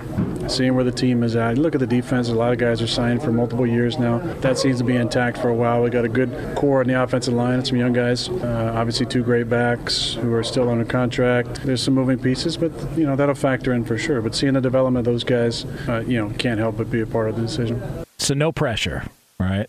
[0.47, 1.57] seeing where the team is at.
[1.57, 4.19] Look at the defense, a lot of guys are signed for multiple years now.
[4.41, 5.81] That seems to be intact for a while.
[5.81, 9.23] We got a good core in the offensive line, some young guys, uh, obviously two
[9.23, 11.63] great backs who are still under contract.
[11.63, 14.21] There's some moving pieces, but you know that'll factor in for sure.
[14.21, 17.07] But seeing the development of those guys, uh, you know, can't help but be a
[17.07, 17.81] part of the decision.
[18.17, 19.03] So no pressure,
[19.39, 19.67] right?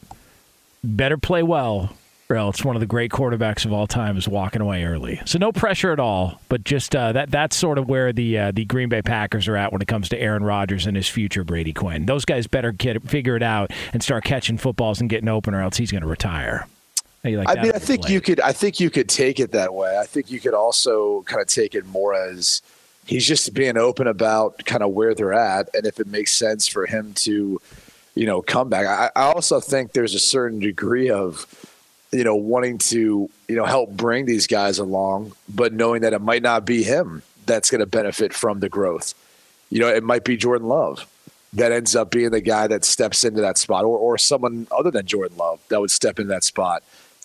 [0.84, 1.92] Better play well
[2.28, 5.20] or it's one of the great quarterbacks of all time is walking away early.
[5.24, 8.52] So no pressure at all, but just uh, that that's sort of where the uh,
[8.52, 11.44] the Green Bay Packers are at when it comes to Aaron Rodgers and his future
[11.44, 12.06] Brady Quinn.
[12.06, 15.62] Those guys better get figure it out and start catching footballs and getting open, or
[15.62, 16.66] else he's going to retire.
[17.24, 18.40] Like I mean, I think you could.
[18.40, 19.98] I think you could take it that way.
[19.98, 22.62] I think you could also kind of take it more as
[23.04, 26.68] he's just being open about kind of where they're at, and if it makes sense
[26.68, 27.60] for him to,
[28.14, 28.86] you know, come back.
[28.86, 31.65] I, I also think there's a certain degree of
[32.16, 36.20] you know, wanting to, you know, help bring these guys along, but knowing that it
[36.20, 39.14] might not be him that's going to benefit from the growth.
[39.70, 41.06] You know, it might be Jordan Love
[41.52, 44.90] that ends up being the guy that steps into that spot, or, or someone other
[44.90, 46.82] than Jordan Love that would step into that spot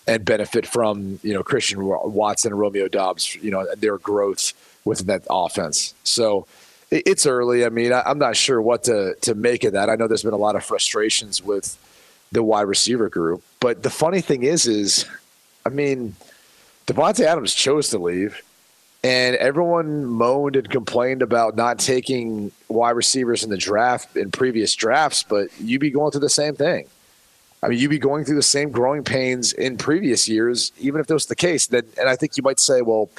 [0.08, 5.08] and benefit from, you know, Christian Watson and Romeo Doubs, you know, their growth within
[5.08, 5.94] that offense.
[6.04, 6.48] So
[6.92, 7.66] it's early.
[7.66, 9.90] I mean, I'm not sure what to, to make of that.
[9.90, 11.78] I know there's been a lot of frustrations with
[12.32, 13.44] the wide receiver group.
[13.60, 15.06] But the funny thing is, is
[15.66, 16.16] I mean,
[16.88, 18.42] Davante Adams chose to leave,
[19.04, 24.76] and everyone moaned and complained about not taking wide receivers in the draft in previous
[24.76, 25.24] drafts.
[25.24, 26.88] But you be going through the same thing.
[27.64, 31.08] I mean, you'd be going through the same growing pains in previous years, even if
[31.08, 31.68] that was the case.
[31.68, 33.12] Then, and I think you might say, well,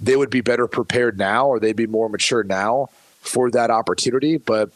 [0.00, 4.36] they would be better prepared now, or they'd be more mature now for that opportunity.
[4.36, 4.70] But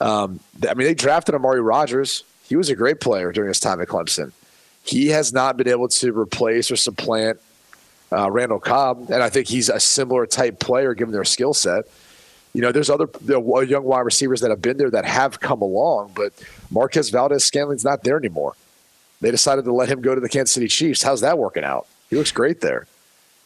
[0.00, 3.80] um, I mean, they drafted Amari Rodgers he was a great player during his time
[3.80, 4.32] at Clemson.
[4.82, 7.38] He has not been able to replace or supplant
[8.10, 11.84] uh, Randall Cobb, and I think he's a similar type player given their skill set.
[12.54, 16.12] You know, there's other young wide receivers that have been there that have come along,
[16.14, 16.32] but
[16.70, 18.54] Marquez Valdes-Scantling's not there anymore.
[19.20, 21.02] They decided to let him go to the Kansas City Chiefs.
[21.02, 21.86] How's that working out?
[22.08, 22.86] He looks great there.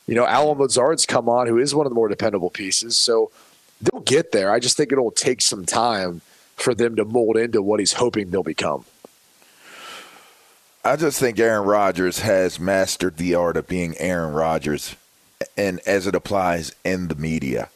[0.06, 2.96] You know, Allen Lazard's come on, who is one of the more dependable pieces.
[2.96, 3.30] So
[3.80, 4.52] they'll get there.
[4.52, 6.20] I just think it'll take some time
[6.56, 8.84] for them to mold into what he's hoping they'll become.
[10.84, 14.96] I just think Aaron Rodgers has mastered the art of being Aaron Rodgers,
[15.56, 17.68] and as it applies in the media,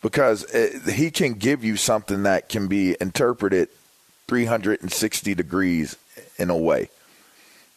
[0.00, 3.68] because it, he can give you something that can be interpreted
[4.28, 5.96] 360 degrees
[6.38, 6.88] in a way,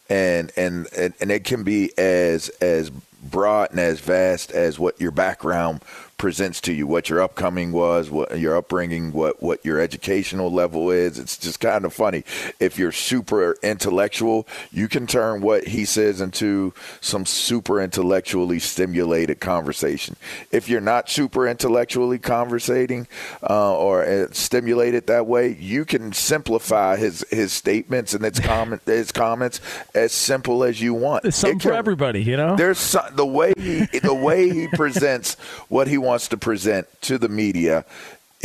[0.08, 5.00] and and and, and it can be as as broad and as vast as what
[5.00, 5.80] your background
[6.16, 10.90] presents to you, what your upcoming was, what your upbringing, what what your educational level
[10.90, 11.18] is.
[11.18, 12.24] It's just kind of funny.
[12.60, 19.40] If you're super intellectual, you can turn what he says into some super intellectually stimulated
[19.40, 20.16] conversation.
[20.50, 23.06] If you're not super intellectually conversating
[23.48, 28.82] uh, or uh, stimulated that way, you can simplify his his statements and its comment
[28.86, 29.60] his comments
[29.94, 31.22] as simple as you want.
[31.22, 32.56] There's something can- for everybody, you know.
[32.56, 35.34] there's some, the way he, the way he presents
[35.68, 37.84] what he wants to present to the media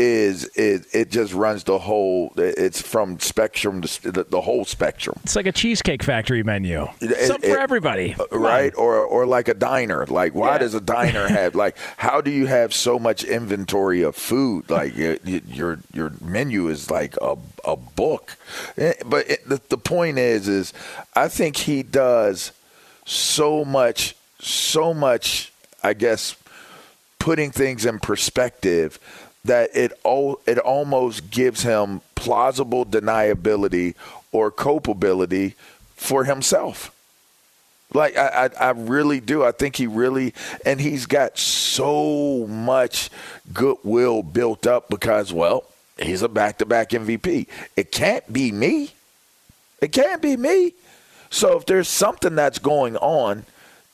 [0.02, 5.20] is it, it just runs the whole it's from spectrum to the, the whole spectrum
[5.26, 6.88] It's like a cheesecake factory menu.
[7.02, 8.16] It- Something for everybody.
[8.18, 10.58] uh, right or or like a diner like why Yeah.
[10.60, 14.96] does a diner have like how do you have so much inventory of food like
[14.96, 17.36] your your menu is like a,
[17.66, 18.38] a book
[18.78, 20.72] Eh, but the, the point is is
[21.14, 22.54] i think he does
[23.06, 25.52] so much so much
[25.84, 26.38] i guess
[27.20, 29.00] putting things in perspective
[29.46, 33.96] that it all it almost gives him plausible deniability
[34.32, 35.56] or culpability
[35.96, 36.94] for himself.
[37.94, 39.44] Like I, I, I really do.
[39.44, 40.34] I think he really,
[40.66, 43.10] and he's got so much
[43.52, 45.64] goodwill built up because, well,
[45.98, 47.48] he's a back-to-back MVP.
[47.76, 48.92] It can't be me.
[49.82, 50.74] It can't be me.
[51.32, 53.46] So if there's something that's going on,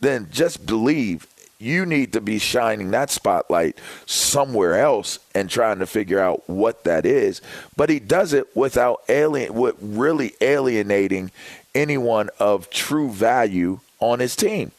[0.01, 1.27] then just believe
[1.65, 6.83] you need to be shining that spotlight somewhere else and trying to figure out what
[6.83, 7.41] that is.
[7.75, 11.31] But he does it without alien, with really alienating
[11.73, 14.71] anyone of true value on his team,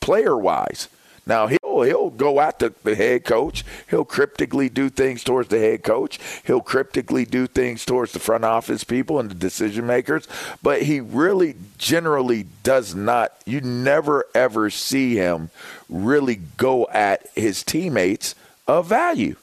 [0.00, 0.88] player wise.
[1.26, 1.48] Now
[1.82, 3.64] he'll he'll go at the, the head coach.
[3.88, 6.18] He'll cryptically do things towards the head coach.
[6.44, 10.28] He'll cryptically do things towards the front office people and the decision makers.
[10.62, 13.32] But he really generally does not.
[13.44, 15.50] You never ever see him
[15.88, 18.34] really go at his teammates
[18.66, 19.36] of value.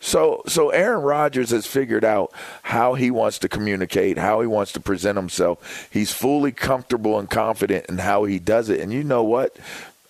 [0.00, 2.32] So so Aaron Rodgers has figured out
[2.62, 5.88] how he wants to communicate, how he wants to present himself.
[5.92, 8.80] He's fully comfortable and confident in how he does it.
[8.80, 9.56] And you know what?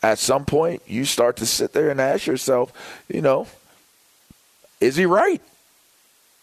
[0.02, 2.72] At some point you start to sit there and ask yourself,
[3.08, 3.46] you know,
[4.80, 5.40] is he right?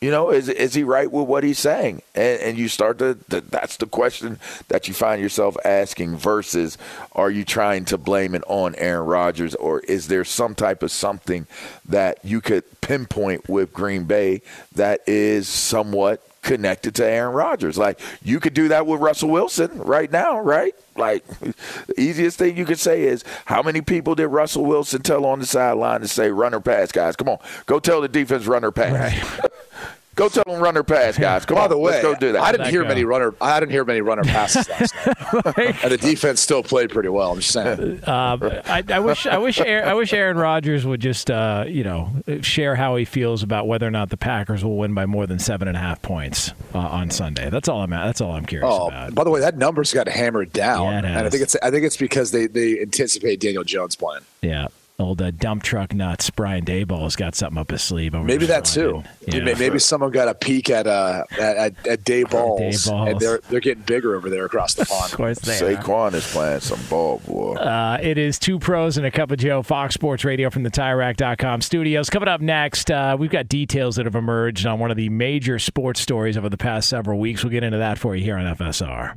[0.02, 2.04] You know, is is he right with what he's saying?
[2.16, 4.40] And, and you start to th- that's the question
[4.70, 6.16] that you find yourself asking.
[6.16, 6.78] Versus,
[7.12, 10.92] are you trying to blame it on Aaron Rodgers, or is there some type of
[10.92, 11.48] something
[11.84, 14.42] that you could pinpoint with Green Bay
[14.74, 17.78] that is somewhat connected to Aaron Rodgers?
[17.78, 20.74] Like you could do that with Russell Wilson right now, right?
[20.96, 21.54] Like the
[21.98, 25.46] easiest thing you could say is how many people did Russell Wilson tell on the
[25.46, 27.16] sideline to say runner pass, guys?
[27.16, 29.40] Come on, go tell the defense runner pass.
[30.20, 31.46] go tell them runner pass, guys.
[31.46, 32.42] Come By on, the way, let's go do that.
[32.42, 33.34] I didn't hear many runner.
[33.42, 37.32] I didn't hear many runner passes last night, and the defense still played pretty well.
[37.32, 38.08] I'm just saying.
[38.08, 41.84] Um, I, I wish I wish Aaron, I wish Aaron Rodgers would just uh, you
[41.84, 42.12] know
[42.42, 45.40] share how he feels about whether or not the Packers will win by more than
[45.40, 47.50] seven and a half points uh, on Sunday.
[47.50, 49.16] That's all I'm that's all I'm curious Oh, about.
[49.16, 51.72] by the way, that number's got hammered down, Yeah, it and I think it's I
[51.72, 54.24] think it's because they they anticipate Daniel Jones playing.
[54.42, 54.68] Yeah,
[55.00, 58.14] old uh, dump truck nuts Brian Daboll's got something up his sleeve.
[58.14, 58.36] Over there.
[58.36, 59.04] Maybe that too.
[59.28, 59.40] Yeah.
[59.44, 63.20] Maybe, maybe someone got a peek at uh at, at, at Day Balls, Day and
[63.20, 65.00] they're they're getting bigger over there across the pond.
[65.10, 65.76] Of course they are.
[65.76, 67.56] Saquon is playing some ball, boy.
[67.56, 70.70] Uh, it is two pros and a cup of Joe, Fox Sports Radio from the
[70.70, 72.10] TireRack.com studios.
[72.10, 75.58] Coming up next, uh, we've got details that have emerged on one of the major
[75.58, 77.44] sports stories over the past several weeks.
[77.44, 79.16] We'll get into that for you here on FSR.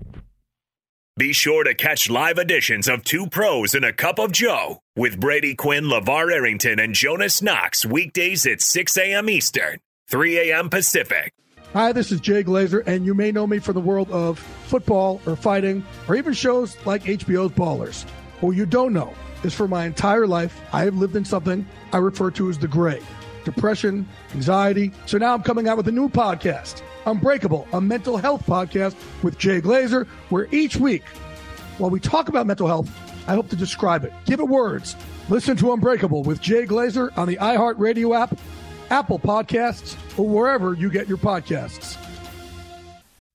[1.18, 5.20] Be sure to catch live editions of Two Pros and a Cup of Joe with
[5.20, 9.28] Brady Quinn, LaVar Arrington, and Jonas Knox weekdays at 6 a.m.
[9.28, 10.70] Eastern, 3 a.m.
[10.70, 11.34] Pacific.
[11.74, 15.20] Hi, this is Jay Glazer, and you may know me from the world of football
[15.26, 18.08] or fighting or even shows like HBO's Ballers.
[18.40, 19.12] What you don't know
[19.44, 22.68] is for my entire life, I have lived in something I refer to as the
[22.68, 23.02] gray
[23.44, 24.92] depression, anxiety.
[25.04, 29.38] So now I'm coming out with a new podcast, Unbreakable, a mental health podcast with
[29.38, 31.04] Jay Glazer, where each week,
[31.78, 32.90] while we talk about mental health,
[33.28, 34.96] I hope to describe it, give it words.
[35.28, 38.36] Listen to Unbreakable with Jay Glazer on the iHeartRadio app,
[38.90, 42.01] Apple Podcasts, or wherever you get your podcasts.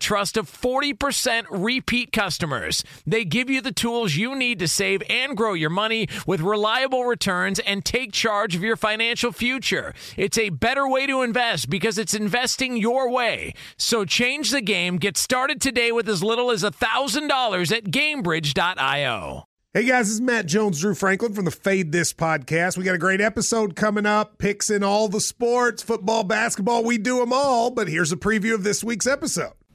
[0.00, 2.82] trust of 40% repeat customers.
[3.06, 7.04] They give you the tools you need to save and grow your money with reliable
[7.04, 9.94] returns and take charge of your financial future.
[10.16, 13.54] It's a better way to invest because it's investing your way.
[13.76, 14.96] So change the game.
[14.96, 19.44] Get started today with as little as $1,000 at gamebridge.io.
[19.72, 22.76] Hey guys, this is Matt Jones, Drew Franklin from the Fade This podcast.
[22.76, 26.98] We got a great episode coming up, picks in all the sports, football, basketball, we
[26.98, 27.70] do them all.
[27.70, 29.52] But here's a preview of this week's episode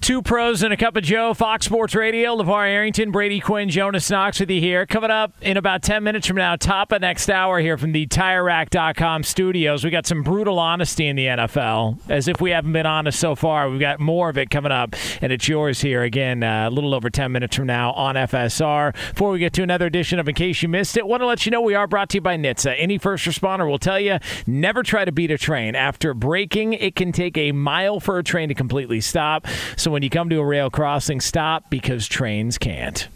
[0.00, 2.34] Two pros and a cup of Joe, Fox Sports Radio.
[2.36, 4.86] LaVar Arrington, Brady Quinn, Jonas Knox with you here.
[4.86, 8.06] Coming up in about 10 minutes from now, top of next hour here from the
[8.06, 9.84] TireRack.com studios.
[9.84, 11.98] We got some brutal honesty in the NFL.
[12.08, 14.94] As if we haven't been honest so far, we've got more of it coming up,
[15.20, 18.94] and it's yours here again uh, a little over 10 minutes from now on FSR.
[19.10, 21.44] Before we get to another edition of In Case You Missed It, want to let
[21.44, 22.76] you know we are brought to you by NHTSA.
[22.78, 25.74] Any first responder will tell you never try to beat a train.
[25.74, 29.46] After braking, it can take a mile for a train to completely stop.
[29.76, 33.08] So when you come to a rail crossing, stop because trains can't.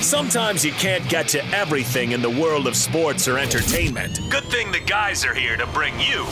[0.00, 4.18] Sometimes you can't get to everything in the world of sports or entertainment.
[4.30, 6.26] Good thing the guys are here to bring you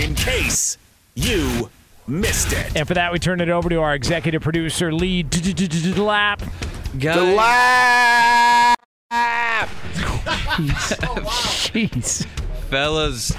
[0.00, 0.78] in case
[1.14, 1.70] you
[2.06, 2.76] missed it.
[2.76, 5.22] And for that, we turn it over to our executive producer, Lee
[5.96, 6.42] Lap.
[6.98, 8.76] Guys.
[10.56, 11.20] Oh,
[11.72, 12.24] Jeez.
[12.70, 13.32] Fellas,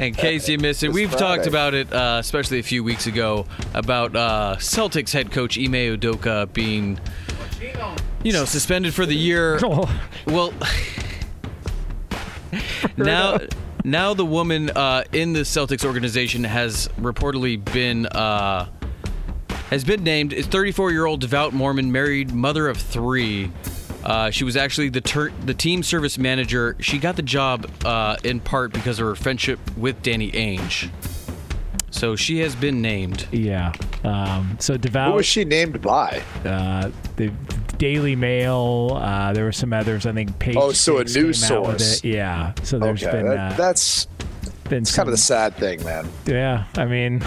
[0.00, 1.24] in case you missed it, we've Friday.
[1.24, 5.72] talked about it, uh, especially a few weeks ago, about uh, Celtics head coach Ime
[5.72, 6.98] Udoka being,
[8.22, 9.60] you know, suspended for the year.
[10.26, 10.54] Well,
[12.96, 13.38] now,
[13.84, 18.06] now the woman uh, in the Celtics organization has reportedly been.
[18.06, 18.68] Uh,
[19.70, 23.50] has been named is 34 year old devout Mormon, married, mother of three.
[24.04, 26.76] Uh, she was actually the ter- the team service manager.
[26.78, 30.90] She got the job uh, in part because of her friendship with Danny Ainge.
[31.90, 33.26] So she has been named.
[33.32, 33.72] Yeah.
[34.02, 35.10] Um, so devout.
[35.10, 36.22] Who was she named by?
[36.44, 37.32] Uh, the
[37.78, 38.98] Daily Mail.
[39.00, 40.04] Uh, there were some others.
[40.04, 40.38] I think.
[40.38, 42.04] Page Oh, so a Six news came source.
[42.04, 42.52] Yeah.
[42.62, 43.26] So there's okay, been.
[43.28, 44.06] that- uh, that's
[44.68, 46.08] been it's kind of the sad thing, man.
[46.26, 47.22] Yeah, I mean,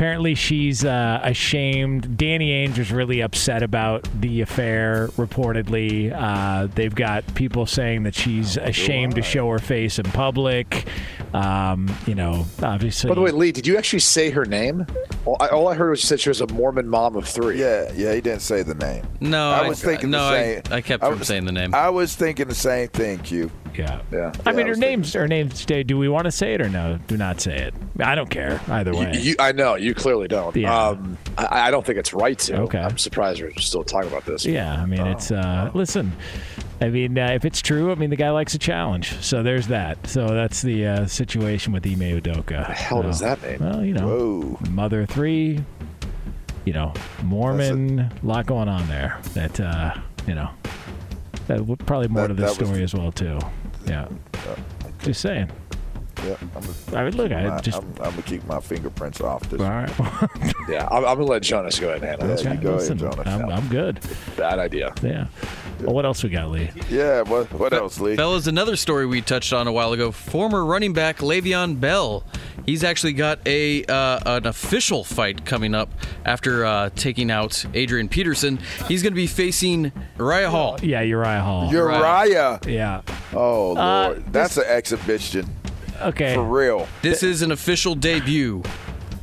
[0.00, 2.16] apparently she's uh, ashamed.
[2.16, 5.08] Danny Ainge was really upset about the affair.
[5.08, 10.86] Reportedly, uh, they've got people saying that she's ashamed to show her face in public.
[11.34, 13.08] Um, you know, obviously.
[13.08, 14.86] By the way, Lee, did you actually say her name?
[15.26, 17.60] All I, all I heard was you said she was a Mormon mom of three.
[17.60, 19.06] Yeah, yeah, he didn't say the name.
[19.20, 20.62] No, I I- was thinking no, the I- same.
[20.70, 21.74] I kept from saying the name.
[21.74, 23.50] I was thinking the same thing, Q.
[23.76, 24.32] Yeah, yeah.
[24.44, 25.64] I mean, her name's her name's.
[25.64, 26.98] Do we want to say it or no?
[27.06, 27.74] Do not say it.
[28.00, 29.12] I don't care either way.
[29.18, 30.54] you, I know you clearly don't.
[30.56, 30.88] Yeah.
[30.88, 32.60] Um, I, I don't think it's right to.
[32.62, 32.78] Okay.
[32.78, 34.44] I'm surprised we're still talking about this.
[34.44, 36.12] Yeah, I mean, it's uh, listen.
[36.82, 39.12] I mean, uh, if it's true, I mean, the guy likes a challenge.
[39.22, 40.06] So there's that.
[40.06, 42.66] So that's the uh, situation with Ime Udoka.
[42.66, 43.58] The hell does that mean?
[43.60, 45.62] Well, you know, mother three.
[46.64, 46.92] You know,
[47.22, 48.00] Mormon.
[48.00, 49.18] A lot going on there.
[49.34, 49.94] That uh,
[50.26, 50.50] you know,
[51.46, 53.38] that probably more to That- the that was story as well too.
[53.90, 54.06] Yeah,
[55.02, 55.50] just saying.
[56.26, 58.60] Yeah, I'm gonna, I mean, look, keep I my- just- I'm, I'm gonna keep my
[58.60, 59.60] fingerprints off this.
[59.60, 59.90] All right.
[60.68, 62.62] Yeah, I'm, I'm gonna let Jonas go ahead and handle Yeah, this.
[62.62, 63.26] go Listen, ahead, Jonas.
[63.26, 63.98] I'm, I'm good.
[64.36, 64.94] Bad idea.
[65.02, 65.26] Yeah.
[65.80, 66.70] Well, what else we got, Lee?
[66.88, 68.14] Yeah, what what else, Lee?
[68.14, 70.12] Fellas, another story we touched on a while ago.
[70.12, 72.22] Former running back Le'Veon Bell.
[72.66, 75.88] He's actually got a uh, an official fight coming up
[76.24, 78.60] after uh, taking out Adrian Peterson.
[78.86, 80.78] He's going to be facing Uriah Hall.
[80.82, 81.72] Yeah, Uriah Hall.
[81.72, 82.60] Uriah.
[82.66, 83.00] Yeah.
[83.32, 85.46] Oh Uh, Lord, that's an exhibition.
[86.00, 86.34] Okay.
[86.34, 86.88] For real.
[87.02, 88.62] This is an official debut.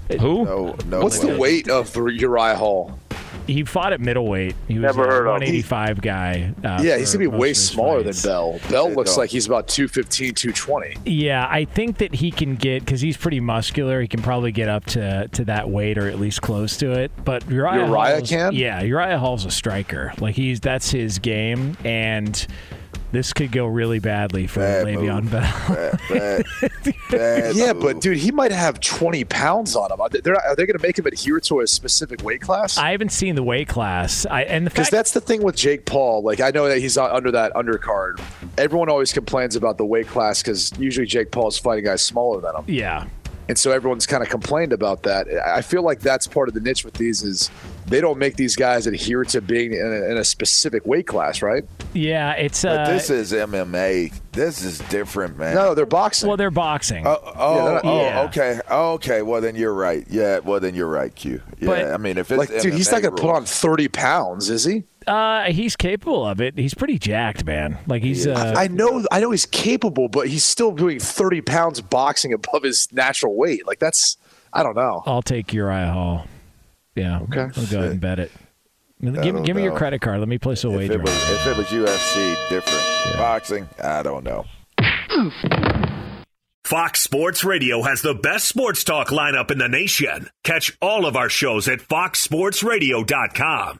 [0.09, 0.45] Who?
[0.45, 1.01] No, no.
[1.01, 2.97] What's the weight of Uriah Hall?
[3.45, 4.55] He fought at middleweight.
[4.67, 5.47] He was Never a heard of him.
[5.53, 6.53] 185 guy.
[6.65, 8.21] Uh, yeah, he's for gonna be most way of his smaller fights.
[8.21, 8.59] than Bell.
[8.69, 10.95] Bell looks like he's about 215, 220.
[11.05, 14.01] Yeah, I think that he can get because he's pretty muscular.
[14.01, 17.09] He can probably get up to, to that weight or at least close to it.
[17.23, 18.53] But Uriah, Uriah Hall's, can?
[18.53, 20.13] Yeah, Uriah Hall's a striker.
[20.19, 22.45] Like he's that's his game, and
[23.12, 25.32] this could go really badly for Bad Le'Veon move.
[25.32, 25.66] Bell.
[25.70, 26.45] Bad, bad,
[27.12, 27.84] bad yeah, move.
[27.84, 30.01] but dude, he might have 20 pounds on him.
[30.01, 32.78] Are they, they're they going to make him adhere to a specific weight class?
[32.78, 34.26] I haven't seen the weight class.
[34.26, 36.22] I and Because fact that's the thing with Jake Paul.
[36.24, 38.22] Like, I know that he's uh, under that undercard.
[38.58, 42.41] Everyone always complains about the weight class because usually Jake Paul is fighting guys smaller
[42.41, 42.64] than him.
[42.68, 43.05] yeah.
[43.49, 45.27] And so everyone's kind of complained about that.
[45.45, 47.49] I feel like that's part of the niche with these is
[47.87, 51.41] they don't make these guys adhere to being in a, in a specific weight class,
[51.41, 51.63] right?
[51.93, 54.13] Yeah, it's But uh, this is MMA.
[54.33, 55.55] This is different, man.
[55.55, 56.27] No, they're boxing.
[56.27, 57.07] well, they're boxing.
[57.07, 58.21] Oh, oh, Yeah, they're not- oh, Yeah.
[58.23, 59.21] okay, oh, okay.
[59.21, 60.05] Well, then you're right.
[60.09, 61.41] Yeah, well, then you're right, Q.
[61.59, 63.87] Yeah, But- I mean, if it's like, dude, he's not going to put on 30
[63.87, 64.83] pounds, is he?
[65.08, 66.58] Uh, he's capable of it.
[66.58, 67.78] He's pretty jacked, man.
[67.88, 68.28] Like he's.
[68.28, 72.64] Uh, I know, I know he's capable, but he's still doing 30 pounds boxing above
[72.64, 73.66] his natural weight.
[73.66, 74.18] Like that's,
[74.51, 75.03] I don't know.
[75.05, 76.28] I'll take Uriah Hall.
[76.95, 77.20] Yeah.
[77.22, 77.41] Okay.
[77.41, 78.32] I'll go ahead and bet it.
[78.99, 80.20] Give, I give don't me your credit card.
[80.20, 80.93] Let me place a If wager.
[80.93, 83.18] it, was, if it was UFC, different.
[83.18, 84.45] Boxing, I don't know.
[86.66, 90.30] Fox Sports Radio has the best sports talk lineup in the nation.
[90.43, 93.80] Catch all of our shows at foxsportsradio.com.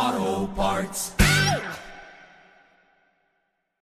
[0.00, 1.19] Auto Parts.